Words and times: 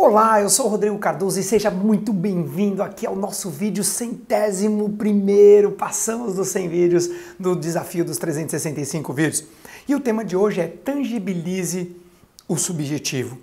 Olá, 0.00 0.40
eu 0.40 0.48
sou 0.48 0.68
Rodrigo 0.68 0.96
Cardoso 0.96 1.40
e 1.40 1.42
seja 1.42 1.72
muito 1.72 2.12
bem-vindo 2.12 2.84
aqui 2.84 3.04
ao 3.04 3.16
nosso 3.16 3.50
vídeo 3.50 3.82
centésimo 3.82 4.90
primeiro. 4.90 5.72
Passamos 5.72 6.36
dos 6.36 6.48
100 6.48 6.68
vídeos 6.68 7.10
do 7.36 7.56
desafio 7.56 8.04
dos 8.04 8.16
365 8.16 9.12
vídeos. 9.12 9.44
E 9.88 9.96
o 9.96 10.00
tema 10.00 10.24
de 10.24 10.36
hoje 10.36 10.60
é 10.60 10.68
tangibilize 10.68 11.96
o 12.46 12.56
subjetivo. 12.56 13.38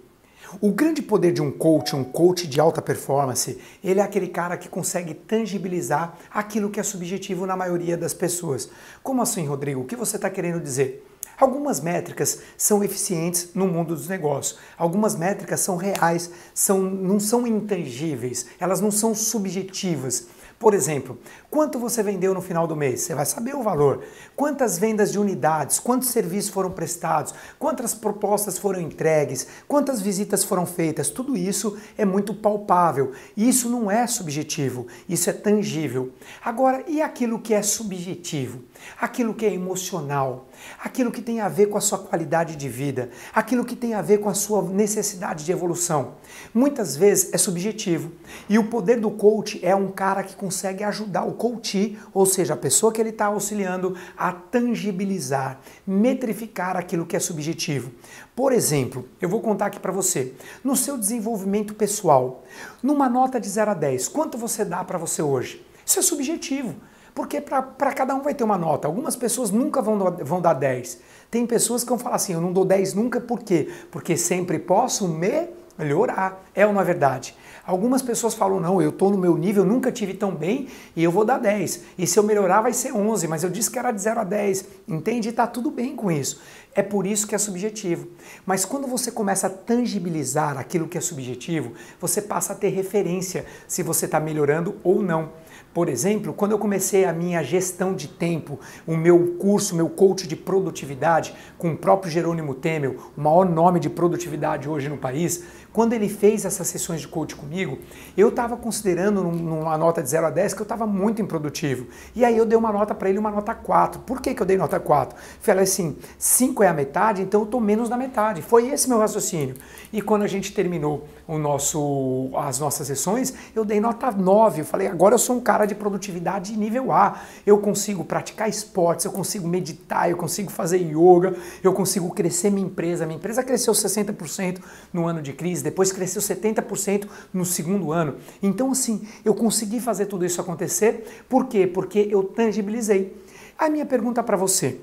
O 0.62 0.72
grande 0.72 1.02
poder 1.02 1.34
de 1.34 1.42
um 1.42 1.52
coach, 1.52 1.94
um 1.94 2.06
coach 2.06 2.48
de 2.48 2.58
alta 2.58 2.82
performance, 2.82 3.60
ele 3.84 4.00
é 4.00 4.04
aquele 4.04 4.30
cara 4.30 4.56
que 4.56 4.70
consegue 4.70 5.14
tangibilizar 5.14 6.18
aquilo 6.32 6.70
que 6.70 6.80
é 6.80 6.84
subjetivo 6.84 7.46
na 7.46 7.58
maioria 7.58 7.98
das 7.98 8.14
pessoas. 8.14 8.70
Como 9.04 9.22
assim, 9.22 9.46
Rodrigo? 9.46 9.82
O 9.82 9.86
que 9.86 9.98
você 9.98 10.16
está 10.16 10.30
querendo 10.30 10.62
dizer? 10.62 11.06
Algumas 11.38 11.82
métricas 11.82 12.40
são 12.58 12.84
eficientes 12.84 13.50
no 13.54 13.68
mundo 13.68 13.96
dos 13.96 14.08
negócios. 14.08 14.58
Algumas 14.78 15.16
métricas 15.16 15.60
são 15.60 15.76
reais, 15.76 16.30
são, 16.54 16.80
não 16.80 17.20
são 17.20 17.46
intangíveis, 17.46 18.46
elas 18.60 18.80
não 18.80 18.92
são 18.92 19.14
subjetivas. 19.14 20.28
Por 20.58 20.74
exemplo, 20.74 21.20
quanto 21.50 21.78
você 21.78 22.02
vendeu 22.02 22.34
no 22.34 22.42
final 22.42 22.66
do 22.66 22.78
mês? 22.78 23.02
Você 23.02 23.14
vai 23.14 23.26
saber 23.26 23.56
o 23.56 23.62
valor. 23.62 24.04
Quantas 24.36 24.80
vendas 24.80 25.12
de 25.12 25.20
unidades, 25.20 25.80
quantos 25.80 26.10
serviços 26.10 26.50
foram 26.50 26.72
prestados, 26.72 27.34
quantas 27.60 27.94
propostas 27.94 28.58
foram 28.58 28.80
entregues, 28.80 29.48
quantas 29.68 30.02
visitas 30.02 30.46
foram 30.46 30.66
feitas, 30.66 31.10
tudo 31.10 31.36
isso 31.36 31.78
é 31.98 32.06
muito 32.06 32.34
palpável. 32.34 33.12
Isso 33.36 33.70
não 33.70 33.92
é 33.92 34.08
subjetivo, 34.08 34.88
isso 35.10 35.30
é 35.30 35.34
tangível. 35.34 36.14
Agora, 36.44 36.84
e 36.88 37.02
aquilo 37.02 37.40
que 37.40 37.54
é 37.54 37.62
subjetivo? 37.62 38.64
Aquilo 39.00 39.34
que 39.34 39.46
é 39.46 39.54
emocional, 39.54 40.48
aquilo 40.80 41.12
que 41.12 41.22
tem 41.22 41.42
a 41.42 41.50
ver 41.50 41.68
com 41.68 41.78
a 41.78 41.82
sua 41.82 41.98
qualidade 41.98 42.56
de 42.56 42.70
vida, 42.70 43.10
aquilo 43.34 43.66
que 43.66 43.76
tem 43.76 43.94
a 43.94 44.02
ver 44.02 44.20
com 44.20 44.30
a 44.30 44.34
sua 44.34 44.62
necessidade 44.62 45.44
de 45.44 45.52
evolução. 45.52 46.14
Muitas 46.54 46.96
vezes 46.96 47.34
é 47.34 47.38
subjetivo. 47.38 48.12
E 48.48 48.58
o 48.58 48.68
poder 48.68 49.00
do 49.00 49.12
coach 49.12 49.60
é 49.64 49.76
um 49.76 49.92
cara 49.92 50.24
que 50.24 50.36
consegue 50.46 50.84
ajudar 50.84 51.26
o 51.26 51.34
coach, 51.34 51.98
ou 52.14 52.24
seja, 52.24 52.54
a 52.54 52.58
pessoa 52.58 52.94
que 52.94 53.02
ele 53.02 53.10
está 53.10 53.26
auxiliando, 53.26 53.98
a 54.16 54.32
tangibilizar, 54.32 55.60
metrificar 55.88 56.78
aquilo 56.78 57.04
que 57.04 57.16
é 57.16 57.20
subjetivo. 57.20 57.92
Por 58.36 58.54
exemplo, 58.54 59.10
eu 59.20 59.28
vou 59.28 59.42
contar 59.42 59.66
aqui 59.66 59.80
para 59.80 59.92
você, 59.92 60.36
no 60.64 60.76
seu 60.76 61.00
desenvolvimento 61.00 61.74
pessoal, 61.74 62.44
numa 62.84 63.10
nota 63.10 63.40
de 63.40 63.50
0 63.50 63.72
a 63.72 63.74
10, 63.74 64.08
quanto 64.10 64.38
você 64.38 64.64
dá 64.64 64.84
para 64.84 65.00
você 65.00 65.24
hoje? 65.24 65.66
Isso 65.84 65.98
é 65.98 66.04
subjetivo. 66.04 66.76
Porque 67.16 67.42
para 67.42 67.94
cada 67.94 68.14
um 68.14 68.22
vai 68.22 68.36
ter 68.36 68.44
uma 68.44 68.58
nota. 68.58 68.88
Algumas 68.88 69.16
pessoas 69.16 69.50
nunca 69.50 69.82
vão, 69.82 69.98
vão 70.22 70.42
dar 70.42 70.54
10. 70.54 71.00
Tem 71.32 71.48
pessoas 71.48 71.82
que 71.82 71.90
vão 71.90 71.98
falar 71.98 72.18
assim: 72.18 72.34
eu 72.34 72.42
não 72.42 72.52
dou 72.52 72.66
10 72.66 72.94
nunca, 72.94 73.22
por 73.22 73.42
quê? 73.42 73.72
Porque 73.90 74.18
sempre 74.18 74.60
posso 74.60 75.08
me 75.08 75.48
melhorar. 75.78 76.44
É 76.54 76.66
é 76.80 76.84
verdade? 76.84 77.36
Algumas 77.66 78.02
pessoas 78.02 78.34
falam: 78.36 78.60
não, 78.60 78.82
eu 78.82 78.90
estou 78.90 79.10
no 79.10 79.18
meu 79.18 79.36
nível, 79.36 79.66
nunca 79.66 79.92
tive 79.92 80.14
tão 80.14 80.32
bem 80.32 80.68
e 80.96 81.04
eu 81.04 81.12
vou 81.12 81.26
dar 81.26 81.40
10. 81.40 81.84
E 81.98 82.06
se 82.06 82.20
eu 82.20 82.24
melhorar 82.24 82.62
vai 82.62 82.74
ser 82.74 82.94
11, 82.94 83.28
mas 83.28 83.44
eu 83.44 83.50
disse 83.50 83.72
que 83.72 83.80
era 83.80 83.92
de 83.92 84.02
0 84.02 84.20
a 84.20 84.24
10. 84.24 84.66
Entende? 84.88 85.30
Está 85.30 85.48
tudo 85.48 85.72
bem 85.72 85.96
com 85.96 86.12
isso. 86.12 86.42
É 86.78 86.84
por 86.84 87.08
isso 87.08 87.26
que 87.26 87.34
é 87.34 87.38
subjetivo. 87.38 88.06
Mas 88.46 88.66
quando 88.66 88.86
você 88.86 89.10
começa 89.10 89.48
a 89.48 89.50
tangibilizar 89.50 90.58
aquilo 90.58 90.90
que 90.90 90.98
é 90.98 91.02
subjetivo, 91.02 91.72
você 92.02 92.22
passa 92.22 92.52
a 92.52 92.56
ter 92.56 92.68
referência 92.68 93.46
se 93.66 93.82
você 93.82 94.04
está 94.04 94.20
melhorando 94.20 94.76
ou 94.84 95.02
não. 95.02 95.30
Por 95.74 95.90
exemplo, 95.90 96.34
quando 96.34 96.52
eu 96.52 96.60
comecei 96.60 97.04
a 97.04 97.12
minha 97.12 97.44
gestão 97.44 97.94
de 97.94 98.08
tempo, 98.08 98.60
o 98.88 98.96
meu 98.96 99.36
curso, 99.38 99.76
meu 99.76 99.90
coach 99.90 100.26
de 100.26 100.36
produtividade, 100.36 101.36
com 101.58 101.72
o 101.72 101.78
próprio 101.78 102.10
Jerônimo 102.10 102.56
Temel, 102.56 102.96
o 103.16 103.22
maior 103.22 103.46
nome 103.46 103.80
de 103.80 103.90
produtividade 103.90 104.70
hoje 104.70 104.88
no 104.88 104.98
país, 104.98 105.44
quando 105.74 105.92
ele 105.92 106.08
fez 106.08 106.46
essas 106.46 106.68
sessões 106.70 107.02
de 107.02 107.08
coach 107.10 107.36
comigo, 107.36 107.78
eu 108.16 108.30
estava 108.30 108.56
considerando 108.56 109.22
numa 109.22 109.78
nota 109.78 110.02
de 110.02 110.10
0 110.10 110.28
a 110.28 110.30
10 110.30 110.54
que 110.54 110.62
eu 110.62 110.64
estava 110.64 110.88
muito 110.88 111.22
improdutivo. 111.22 111.88
E 112.16 112.24
aí 112.24 112.38
eu 112.38 112.46
dei 112.46 112.58
uma 112.58 112.72
nota 112.72 112.96
para 112.96 113.10
ele, 113.10 113.20
uma 113.20 113.30
nota 113.30 113.54
4. 113.54 114.00
Por 114.00 114.22
que, 114.22 114.34
que 114.34 114.42
eu 114.42 114.46
dei 114.46 114.56
nota 114.56 114.80
4? 114.80 115.18
Falei 115.42 115.66
assim, 115.66 115.98
5 116.18 116.64
é 116.64 116.65
a 116.68 116.74
metade, 116.74 117.22
então 117.22 117.42
eu 117.42 117.46
estou 117.46 117.60
menos 117.60 117.90
da 117.90 117.98
metade. 117.98 118.42
Foi 118.42 118.70
esse 118.70 118.88
meu 118.88 119.00
raciocínio. 119.00 119.56
E 119.92 120.02
quando 120.02 120.24
a 120.24 120.28
gente 120.28 120.54
terminou 120.54 121.08
o 121.28 121.38
nosso, 121.38 122.30
as 122.36 122.60
nossas 122.60 122.88
sessões, 122.88 123.34
eu 123.56 123.66
dei 123.66 123.80
nota 123.80 124.12
9. 124.12 124.62
Eu 124.62 124.66
falei, 124.66 124.88
agora 124.88 125.16
eu 125.16 125.20
sou 125.20 125.36
um 125.36 125.42
cara 125.42 125.66
de 125.66 125.76
produtividade 125.76 126.56
nível 126.58 126.92
A. 126.92 127.22
Eu 127.46 127.58
consigo 127.58 128.04
praticar 128.04 128.48
esportes, 128.48 129.06
eu 129.06 129.12
consigo 129.12 129.48
meditar, 129.48 130.10
eu 130.10 130.18
consigo 130.18 130.52
fazer 130.52 130.78
yoga, 130.78 131.36
eu 131.64 131.74
consigo 131.74 132.10
crescer 132.14 132.50
minha 132.50 132.66
empresa. 132.66 133.06
Minha 133.06 133.18
empresa 133.18 133.44
cresceu 133.44 133.74
60% 133.74 134.60
no 134.94 135.06
ano 135.06 135.22
de 135.22 135.34
crise 135.34 135.64
depois 135.64 135.92
cresceu 135.92 136.22
70% 136.22 137.08
no 137.34 137.46
segundo 137.46 137.92
ano. 137.92 138.16
Então, 138.42 138.72
assim, 138.72 139.08
eu 139.24 139.34
consegui 139.34 139.80
fazer 139.80 140.06
tudo 140.06 140.26
isso 140.26 140.40
acontecer. 140.40 141.26
Por 141.28 141.48
quê? 141.48 141.68
Porque 141.68 142.08
eu 142.10 142.24
tangibilizei. 142.24 143.16
A 143.58 143.70
minha 143.70 143.86
pergunta 143.86 144.22
para 144.22 144.38
você 144.38 144.80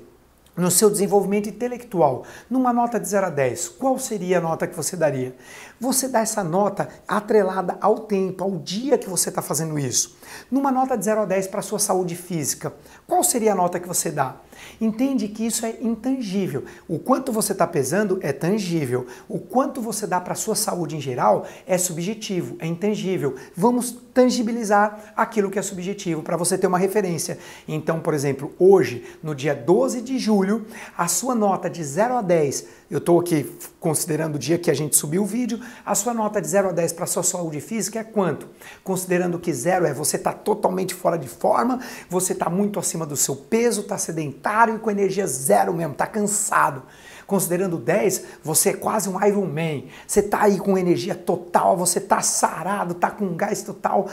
no 0.55 0.69
seu 0.69 0.89
desenvolvimento 0.89 1.49
intelectual, 1.49 2.23
numa 2.49 2.71
nota 2.71 2.99
de 2.99 3.07
0 3.07 3.27
a 3.27 3.29
10, 3.29 3.69
qual 3.69 3.97
seria 3.97 4.37
a 4.37 4.41
nota 4.41 4.67
que 4.67 4.75
você 4.75 4.95
daria? 4.95 5.35
Você 5.79 6.07
dá 6.07 6.19
essa 6.19 6.43
nota 6.43 6.87
atrelada 7.07 7.77
ao 7.81 8.01
tempo, 8.01 8.43
ao 8.43 8.51
dia 8.57 8.97
que 8.97 9.09
você 9.09 9.29
está 9.29 9.41
fazendo 9.41 9.77
isso. 9.79 10.15
Numa 10.51 10.71
nota 10.71 10.97
de 10.97 11.05
0 11.05 11.21
a 11.21 11.25
10 11.25 11.47
para 11.47 11.59
a 11.59 11.63
sua 11.63 11.79
saúde 11.79 12.15
física, 12.15 12.73
qual 13.07 13.23
seria 13.23 13.53
a 13.53 13.55
nota 13.55 13.79
que 13.79 13.87
você 13.87 14.11
dá? 14.11 14.35
Entende 14.79 15.27
que 15.27 15.45
isso 15.45 15.65
é 15.65 15.77
intangível. 15.81 16.63
O 16.87 16.99
quanto 16.99 17.31
você 17.31 17.51
está 17.51 17.65
pesando 17.67 18.19
é 18.21 18.31
tangível. 18.31 19.07
O 19.27 19.39
quanto 19.39 19.81
você 19.81 20.05
dá 20.07 20.19
para 20.19 20.33
a 20.33 20.35
sua 20.35 20.55
saúde 20.55 20.95
em 20.95 21.01
geral 21.01 21.45
é 21.65 21.77
subjetivo, 21.77 22.55
é 22.59 22.67
intangível. 22.67 23.35
Vamos 23.55 23.95
tangibilizar 24.13 25.13
aquilo 25.15 25.49
que 25.49 25.57
é 25.57 25.61
subjetivo 25.61 26.21
para 26.21 26.37
você 26.37 26.57
ter 26.57 26.67
uma 26.67 26.77
referência. 26.77 27.37
Então, 27.67 27.99
por 27.99 28.13
exemplo, 28.13 28.53
hoje, 28.59 29.03
no 29.23 29.33
dia 29.33 29.55
12 29.55 30.01
de 30.01 30.19
julho, 30.19 30.65
a 30.97 31.07
sua 31.07 31.33
nota 31.33 31.69
de 31.69 31.83
0 31.83 32.17
a 32.17 32.21
10, 32.21 32.65
eu 32.93 32.99
estou 32.99 33.19
aqui 33.19 33.51
considerando 33.79 34.35
o 34.35 34.39
dia 34.39 34.59
que 34.59 34.69
a 34.69 34.73
gente 34.73 34.95
subiu 34.95 35.23
o 35.23 35.25
vídeo, 35.25 35.59
a 35.83 35.95
sua 35.95 36.13
nota 36.13 36.39
de 36.39 36.47
0 36.47 36.69
a 36.69 36.71
10 36.71 36.93
para 36.93 37.07
sua 37.07 37.23
saúde 37.23 37.59
física 37.59 37.97
é 37.97 38.03
quanto? 38.03 38.47
Considerando 38.83 39.39
que 39.39 39.51
0 39.51 39.87
é 39.87 39.93
você 39.95 40.15
está 40.15 40.31
totalmente 40.31 40.93
fora 40.93 41.17
de 41.17 41.27
forma, 41.27 41.79
você 42.07 42.33
está 42.33 42.51
muito 42.51 42.77
acima 42.77 43.03
do 43.03 43.17
seu 43.17 43.35
peso, 43.35 43.81
está 43.81 43.97
sedentário 43.97 44.75
e 44.75 44.77
com 44.79 44.91
energia 44.91 45.25
zero 45.25 45.73
mesmo, 45.73 45.93
está 45.93 46.05
cansado. 46.05 46.83
Considerando 47.25 47.77
10, 47.77 48.25
você 48.43 48.69
é 48.69 48.73
quase 48.73 49.09
um 49.09 49.19
Iron 49.25 49.47
Man. 49.47 49.89
Você 50.05 50.19
está 50.19 50.43
aí 50.43 50.59
com 50.59 50.77
energia 50.77 51.15
total, 51.15 51.75
você 51.75 51.97
está 51.97 52.21
sarado, 52.21 52.91
está 52.91 53.09
com 53.09 53.35
gás 53.35 53.63
total, 53.63 54.07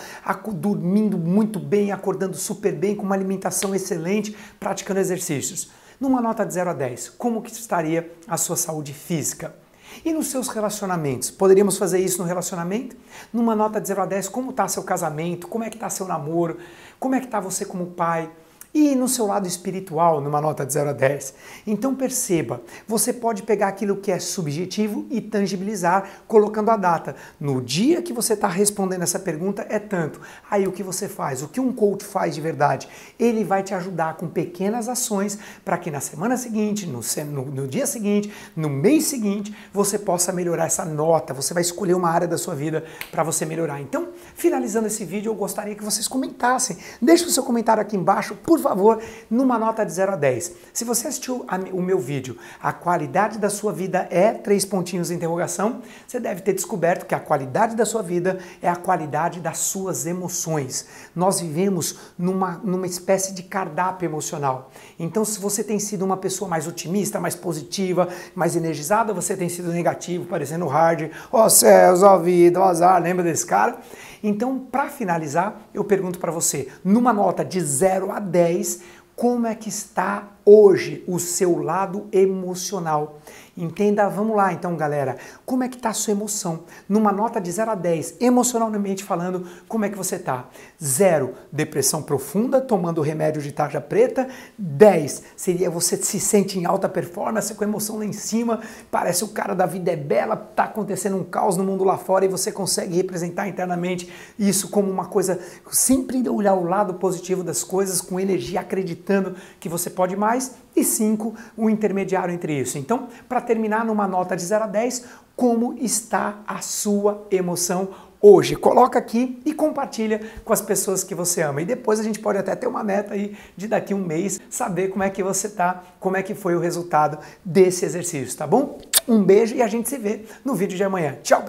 dormindo 0.55 1.19
muito 1.19 1.61
bem, 1.61 1.93
acordando 1.93 2.35
super 2.35 2.73
bem, 2.73 2.97
com 2.97 3.03
uma 3.03 3.15
alimentação 3.15 3.75
excelente, 3.75 4.35
praticando 4.59 5.01
exercícios. 5.01 5.69
Numa 6.01 6.23
nota 6.23 6.47
de 6.47 6.55
0 6.55 6.71
a 6.71 6.73
10, 6.73 7.11
como 7.11 7.43
que 7.43 7.53
estaria 7.53 8.11
a 8.27 8.39
sua 8.39 8.57
saúde 8.57 8.95
física? 8.95 9.55
E 10.03 10.15
nos 10.15 10.29
seus 10.29 10.49
relacionamentos? 10.49 11.31
Poderíamos 11.31 11.77
fazer 11.77 11.99
isso 11.99 12.23
no 12.23 12.25
relacionamento? 12.25 12.97
Numa 13.31 13.55
nota 13.55 13.79
de 13.79 13.89
0 13.89 14.05
a 14.05 14.07
10, 14.07 14.31
como 14.31 14.51
está 14.51 14.67
seu 14.67 14.83
casamento? 14.83 15.47
Como 15.47 15.63
é 15.63 15.69
que 15.69 15.77
está 15.77 15.91
seu 15.91 16.07
namoro? 16.07 16.57
Como 16.99 17.15
é 17.15 17.21
que 17.21 17.27
está 17.27 17.39
você 17.39 17.67
como 17.67 17.89
pai? 17.89 18.31
E 18.73 18.95
no 18.95 19.09
seu 19.09 19.27
lado 19.27 19.49
espiritual, 19.49 20.21
numa 20.21 20.41
nota 20.41 20.65
de 20.65 20.73
0 20.73 20.91
a 20.91 20.93
10. 20.93 21.35
Então 21.67 21.93
perceba, 21.93 22.63
você 22.87 23.13
pode 23.13 23.43
pegar 23.43 23.67
aquilo 23.67 23.97
que 23.97 24.13
é 24.13 24.19
subjetivo 24.21 25.07
e 25.11 25.21
tangibilizar 25.21 26.23
colocando 26.29 26.71
a 26.71 26.77
data. 26.77 27.17
No 27.41 27.61
dia 27.61 28.01
que 28.01 28.13
você 28.13 28.35
está 28.35 28.47
respondendo 28.47 29.03
essa 29.03 29.19
pergunta 29.19 29.67
é 29.69 29.81
tanto. 29.81 30.21
Aí 30.49 30.69
o 30.69 30.73
que 30.73 30.85
você 30.85 31.09
faz? 31.09 31.43
O 31.43 31.49
que 31.49 31.59
um 31.59 31.73
coach 31.73 32.05
faz 32.05 32.33
de 32.33 32.41
verdade? 32.41 32.89
Ele 33.19 33.43
vai 33.43 33.65
te 33.65 33.75
ajudar 33.75 34.17
com 34.17 34.29
pequenas 34.29 34.89
ações 34.89 35.37
para 35.65 35.77
que 35.77 35.91
na 35.91 35.99
semana 35.99 36.37
seguinte, 36.37 36.87
no, 36.87 37.01
no, 37.27 37.47
no 37.47 37.67
dia 37.67 37.87
seguinte, 37.87 38.33
no 38.55 38.71
mês 38.71 39.05
seguinte, 39.07 39.53
você 39.73 39.99
possa 39.99 40.33
melhorar 40.33 40.67
essa 40.67 40.85
nota. 40.85 41.35
Você 41.35 41.53
vai 41.53 41.63
escolher 41.63 41.95
uma 41.95 42.09
área 42.09 42.29
da 42.29 42.39
sua 42.39 42.55
vida 42.55 42.85
para 43.11 43.25
você 43.25 43.45
melhorar. 43.45 43.81
Então, 43.81 44.11
finalizando 44.37 44.87
esse 44.87 45.05
vídeo, 45.05 45.31
eu 45.31 45.35
gostaria 45.35 45.75
que 45.75 45.83
vocês 45.83 46.07
comentassem. 46.07 46.77
Deixe 47.03 47.25
o 47.25 47.31
seu 47.31 47.43
comentário 47.43 47.81
aqui 47.81 47.97
embaixo, 47.97 48.37
por 48.37 48.60
favor, 48.63 49.03
numa 49.31 49.59
nota 49.59 49.85
de 49.85 49.93
0 49.93 50.13
a 50.13 50.17
10. 50.17 50.53
Se 50.73 50.85
você 50.85 51.09
assistiu 51.09 51.45
a, 51.49 51.57
o 51.73 51.83
meu 51.83 51.99
vídeo, 51.99 52.37
a 52.63 52.73
qualidade 52.73 53.39
da 53.39 53.51
sua 53.51 53.73
vida 53.73 54.07
é 54.11 54.33
três 54.33 54.65
pontinhos 54.65 55.09
de 55.09 55.15
interrogação, 55.15 55.83
você 56.07 56.21
deve 56.21 56.43
ter 56.43 56.53
descoberto 56.53 57.07
que 57.07 57.15
a 57.15 57.21
qualidade 57.21 57.77
da 57.77 57.85
sua 57.85 58.03
vida 58.03 58.39
é 58.63 58.69
a 58.69 58.77
qualidade 58.77 59.41
das 59.41 59.59
suas 59.59 60.07
emoções. 60.07 60.87
Nós 61.15 61.41
vivemos 61.41 61.99
numa, 62.19 62.61
numa 62.63 62.87
espécie 62.87 63.33
de 63.35 63.43
cardápio 63.43 64.07
emocional. 64.07 64.71
Então, 64.99 65.25
se 65.25 65.41
você 65.41 65.65
tem 65.65 65.79
sido 65.79 66.05
uma 66.05 66.17
pessoa 66.17 66.49
mais 66.49 66.67
otimista, 66.67 67.21
mais 67.21 67.35
positiva, 67.35 68.09
mais 68.35 68.57
energizada, 68.57 69.13
você 69.13 69.37
tem 69.37 69.49
sido 69.49 69.73
negativo, 69.73 70.27
parecendo 70.27 70.67
hard, 70.67 71.11
ó 71.33 71.47
oh, 71.47 71.51
céus, 71.51 72.03
ó 72.03 72.17
oh, 72.17 72.21
vida, 72.21 72.61
ó 72.61 72.67
oh, 72.67 72.69
azar, 72.69 73.03
lembra 73.03 73.25
desse 73.25 73.47
cara? 73.47 73.79
Então, 74.23 74.59
para 74.59 74.89
finalizar, 74.89 75.61
eu 75.73 75.85
pergunto 75.85 76.19
para 76.19 76.31
você, 76.31 76.69
numa 76.85 77.13
nota 77.13 77.45
de 77.45 77.61
0 77.61 78.13
a 78.13 78.19
10, 78.19 78.81
como 79.17 79.47
é 79.47 79.55
que 79.55 79.69
está 79.69 80.29
hoje 80.45 81.05
o 81.07 81.19
seu 81.19 81.63
lado 81.63 82.09
emocional? 82.11 83.21
Entenda, 83.61 84.09
vamos 84.09 84.35
lá 84.35 84.55
então, 84.55 84.75
galera. 84.75 85.19
Como 85.45 85.63
é 85.63 85.69
que 85.69 85.77
tá 85.77 85.91
a 85.91 85.93
sua 85.93 86.13
emoção? 86.13 86.61
Numa 86.89 87.13
nota 87.13 87.39
de 87.39 87.53
0 87.53 87.73
a 87.73 87.75
10, 87.75 88.17
emocionalmente 88.19 89.05
falando, 89.05 89.47
como 89.69 89.85
é 89.85 89.91
que 89.91 89.99
você 89.99 90.19
tá? 90.19 90.49
0, 90.83 91.35
depressão 91.53 92.03
profunda, 92.03 92.59
tomando 92.59 93.03
remédio 93.03 93.43
de 93.43 93.53
tarja 93.53 93.79
preta. 93.79 94.27
10, 94.57 95.25
seria 95.37 95.69
você 95.69 95.99
se 95.99 96.19
sente 96.19 96.59
em 96.59 96.65
alta 96.65 96.89
performance, 96.89 97.53
com 97.53 97.63
emoção 97.63 97.99
lá 97.99 98.07
em 98.07 98.15
cima, 98.15 98.61
parece 98.91 99.25
o 99.25 99.29
cara 99.29 99.53
da 99.53 99.67
vida 99.67 99.93
é 99.93 99.97
bela, 99.97 100.37
tá 100.37 100.65
acontecendo 100.65 101.19
um 101.19 101.25
caos 101.25 101.59
no 101.59 101.65
mundo 101.65 101.85
lá 101.85 101.99
fora 101.99 102.25
e 102.25 102.29
você 102.29 102.51
consegue 102.51 102.97
representar 102.97 103.47
internamente 103.47 104.11
isso 104.39 104.71
como 104.71 104.91
uma 104.91 105.05
coisa, 105.05 105.39
sempre 105.71 106.27
olhar 106.31 106.55
o 106.55 106.65
lado 106.65 106.95
positivo 106.95 107.45
das 107.45 107.63
coisas, 107.63 108.01
com 108.01 108.19
energia, 108.19 108.61
acreditando 108.61 109.37
que 109.59 109.69
você 109.69 109.91
pode 109.91 110.17
mais. 110.17 110.55
E 110.75 110.85
5, 110.85 111.35
o 111.57 111.69
intermediário 111.69 112.33
entre 112.33 112.59
isso. 112.59 112.79
Então, 112.79 113.09
para 113.29 113.41
terminar 113.51 113.85
numa 113.85 114.07
nota 114.07 114.37
de 114.37 114.45
0 114.45 114.63
a 114.63 114.67
10, 114.69 115.05
como 115.35 115.75
está 115.81 116.39
a 116.47 116.61
sua 116.61 117.27
emoção 117.33 117.89
hoje. 118.21 118.55
Coloca 118.55 118.97
aqui 118.97 119.43
e 119.45 119.53
compartilha 119.53 120.21
com 120.45 120.53
as 120.53 120.61
pessoas 120.61 121.03
que 121.03 121.17
você 121.17 121.43
ama. 121.43 121.63
E 121.63 121.65
depois 121.65 121.99
a 121.99 122.05
gente 122.05 122.21
pode 122.21 122.39
até 122.39 122.55
ter 122.55 122.69
uma 122.69 122.85
meta 122.85 123.15
aí 123.15 123.37
de 123.57 123.67
daqui 123.67 123.93
um 123.93 124.05
mês 124.05 124.39
saber 124.49 124.89
como 124.91 125.03
é 125.03 125.11
que 125.11 125.21
você 125.21 125.49
tá, 125.49 125.83
como 125.99 126.17
é 126.17 126.23
que 126.23 126.33
foi 126.33 126.55
o 126.55 126.61
resultado 126.61 127.19
desse 127.45 127.85
exercício, 127.85 128.39
tá 128.39 128.47
bom? 128.47 128.79
Um 129.09 129.21
beijo 129.21 129.57
e 129.57 129.63
a 129.63 129.67
gente 129.67 129.89
se 129.89 129.99
vê 129.99 130.27
no 130.45 130.55
vídeo 130.55 130.77
de 130.77 130.85
amanhã. 130.85 131.19
Tchau! 131.21 131.39